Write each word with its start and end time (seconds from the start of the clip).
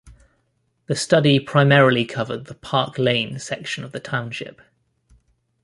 The 0.87 0.95
study 0.95 1.39
primarily 1.39 2.05
covered 2.05 2.45
the 2.45 2.55
Park 2.55 2.97
Layne 2.97 3.37
section 3.37 3.83
of 3.83 3.91
the 3.91 3.99
township. 3.99 4.59